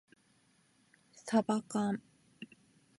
[1.13, 2.01] さばかん